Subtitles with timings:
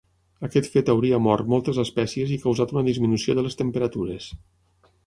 [0.45, 4.35] Aquest fet hauria mort moltes espècies i causat una disminució de les temperatures.